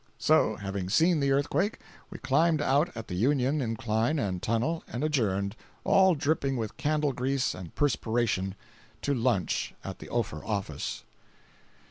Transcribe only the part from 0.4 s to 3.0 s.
having seen the earthquake, we climbed out